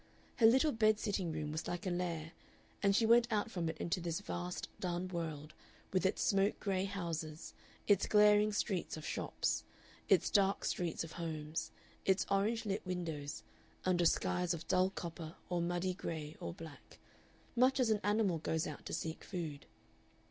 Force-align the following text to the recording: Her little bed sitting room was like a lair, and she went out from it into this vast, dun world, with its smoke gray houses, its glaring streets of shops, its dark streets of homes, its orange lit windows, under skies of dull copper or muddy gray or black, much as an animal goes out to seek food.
Her 0.37 0.47
little 0.47 0.71
bed 0.71 0.97
sitting 0.99 1.31
room 1.31 1.51
was 1.51 1.67
like 1.67 1.85
a 1.85 1.91
lair, 1.91 2.31
and 2.81 2.95
she 2.95 3.05
went 3.05 3.31
out 3.31 3.51
from 3.51 3.69
it 3.69 3.77
into 3.77 4.01
this 4.01 4.19
vast, 4.19 4.67
dun 4.79 5.07
world, 5.09 5.53
with 5.93 6.07
its 6.07 6.23
smoke 6.23 6.59
gray 6.59 6.85
houses, 6.85 7.53
its 7.85 8.07
glaring 8.07 8.51
streets 8.51 8.97
of 8.97 9.05
shops, 9.05 9.63
its 10.09 10.31
dark 10.31 10.65
streets 10.65 11.03
of 11.03 11.11
homes, 11.11 11.69
its 12.03 12.25
orange 12.31 12.65
lit 12.65 12.83
windows, 12.83 13.43
under 13.85 14.05
skies 14.07 14.55
of 14.55 14.67
dull 14.67 14.89
copper 14.89 15.35
or 15.49 15.61
muddy 15.61 15.93
gray 15.93 16.35
or 16.39 16.51
black, 16.51 16.97
much 17.55 17.79
as 17.79 17.91
an 17.91 18.01
animal 18.03 18.39
goes 18.39 18.65
out 18.65 18.83
to 18.87 18.93
seek 18.93 19.23
food. 19.23 19.67